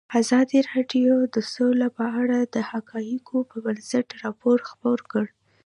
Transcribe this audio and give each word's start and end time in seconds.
ازادي 0.19 0.59
راډیو 0.71 1.13
د 1.35 1.37
سوله 1.53 1.87
په 1.97 2.05
اړه 2.21 2.39
د 2.55 2.57
حقایقو 2.71 3.37
پر 3.49 3.57
بنسټ 3.65 4.07
راپور 4.23 4.57
خپور 4.69 4.99
کړی. 5.11 5.31